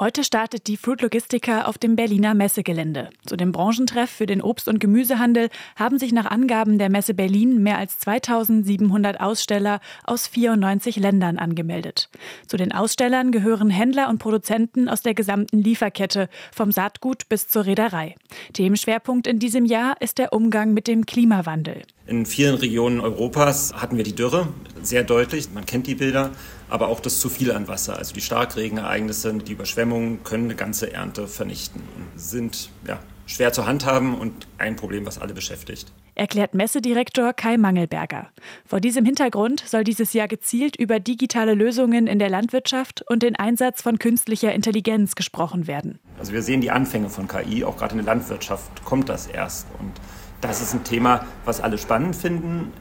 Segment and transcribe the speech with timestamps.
[0.00, 3.10] Heute startet die Fruit Logistica auf dem Berliner Messegelände.
[3.26, 7.62] Zu dem Branchentreff für den Obst- und Gemüsehandel haben sich nach Angaben der Messe Berlin
[7.62, 12.08] mehr als 2700 Aussteller aus 94 Ländern angemeldet.
[12.46, 17.66] Zu den Ausstellern gehören Händler und Produzenten aus der gesamten Lieferkette, vom Saatgut bis zur
[17.66, 18.14] Reederei.
[18.54, 21.82] Themenschwerpunkt in diesem Jahr ist der Umgang mit dem Klimawandel.
[22.06, 24.48] In vielen Regionen Europas hatten wir die Dürre
[24.82, 25.50] sehr deutlich.
[25.52, 26.30] Man kennt die Bilder,
[26.68, 27.96] aber auch das zu viel an Wasser.
[27.96, 33.66] Also die Starkregenereignisse, die Überschwemmungen können eine ganze Ernte vernichten und sind ja, schwer zu
[33.66, 35.92] handhaben und ein Problem, was alle beschäftigt.
[36.14, 38.28] Erklärt Messedirektor Kai Mangelberger.
[38.66, 43.36] Vor diesem Hintergrund soll dieses Jahr gezielt über digitale Lösungen in der Landwirtschaft und den
[43.36, 45.98] Einsatz von künstlicher Intelligenz gesprochen werden.
[46.18, 49.66] Also wir sehen die Anfänge von KI, auch gerade in der Landwirtschaft kommt das erst.
[49.78, 49.92] Und
[50.40, 52.72] das ist ein Thema, was alle spannend finden.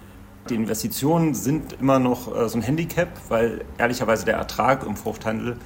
[0.49, 5.57] Die Investitionen sind immer noch äh, so ein Handicap, weil ehrlicherweise der Ertrag im Fruchthandel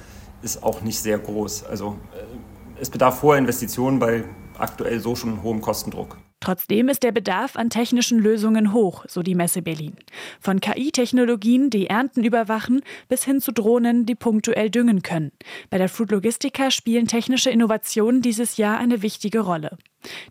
[0.42, 1.64] ist auch nicht sehr groß.
[1.64, 4.24] Also äh, es bedarf vorher Investitionen bei
[4.58, 6.18] aktuell so schon hohem Kostendruck.
[6.44, 9.96] Trotzdem ist der Bedarf an technischen Lösungen hoch, so die Messe Berlin.
[10.40, 15.32] Von KI-Technologien, die Ernten überwachen, bis hin zu Drohnen, die punktuell düngen können.
[15.70, 19.78] Bei der Fruit Logistica spielen technische Innovationen dieses Jahr eine wichtige Rolle.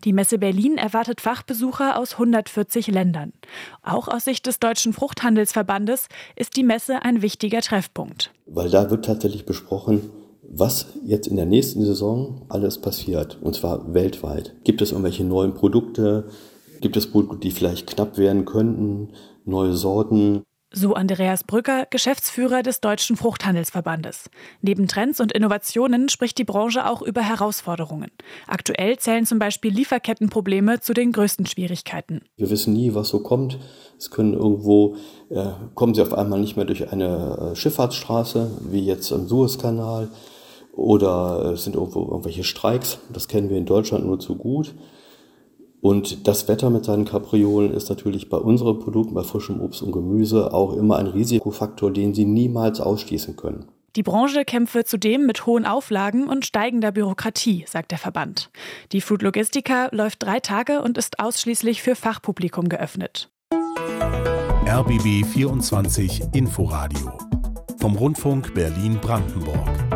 [0.03, 3.33] Die Messe Berlin erwartet Fachbesucher aus 140 Ländern.
[3.81, 8.31] Auch aus Sicht des Deutschen Fruchthandelsverbandes ist die Messe ein wichtiger Treffpunkt.
[8.45, 10.09] Weil da wird tatsächlich besprochen,
[10.43, 14.55] was jetzt in der nächsten Saison alles passiert, und zwar weltweit.
[14.63, 16.27] Gibt es irgendwelche neuen Produkte?
[16.81, 19.13] Gibt es Produkte, die vielleicht knapp werden könnten?
[19.45, 20.43] Neue Sorten?
[20.75, 24.31] So Andreas Brücker, Geschäftsführer des Deutschen Fruchthandelsverbandes.
[24.63, 28.09] Neben Trends und Innovationen spricht die Branche auch über Herausforderungen.
[28.47, 32.21] Aktuell zählen zum Beispiel Lieferkettenprobleme zu den größten Schwierigkeiten.
[32.37, 33.59] Wir wissen nie, was so kommt.
[33.99, 34.95] Es können irgendwo,
[35.29, 40.09] äh, kommen sie auf einmal nicht mehr durch eine äh, Schifffahrtsstraße, wie jetzt im Suezkanal,
[40.71, 42.97] oder es sind irgendwo irgendwelche Streiks.
[43.13, 44.73] Das kennen wir in Deutschland nur zu gut.
[45.83, 49.91] Und das Wetter mit seinen Kapriolen ist natürlich bei unseren Produkten, bei frischem Obst und
[49.91, 53.65] Gemüse, auch immer ein Risikofaktor, den Sie niemals ausschließen können.
[53.97, 58.49] Die Branche kämpfe zudem mit hohen Auflagen und steigender Bürokratie, sagt der Verband.
[58.93, 63.29] Die Food Logistica läuft drei Tage und ist ausschließlich für Fachpublikum geöffnet.
[64.65, 67.11] RBB 24 Inforadio
[67.77, 69.92] vom Rundfunk Berlin-Brandenburg.